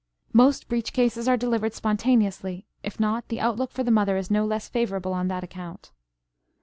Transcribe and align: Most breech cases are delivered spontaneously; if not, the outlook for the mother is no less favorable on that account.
Most 0.33 0.67
breech 0.67 0.93
cases 0.93 1.27
are 1.27 1.37
delivered 1.37 1.75
spontaneously; 1.75 2.65
if 2.81 2.99
not, 2.99 3.27
the 3.27 3.39
outlook 3.39 3.69
for 3.71 3.83
the 3.83 3.91
mother 3.91 4.17
is 4.17 4.31
no 4.31 4.47
less 4.47 4.67
favorable 4.67 5.13
on 5.13 5.27
that 5.27 5.43
account. 5.43 5.91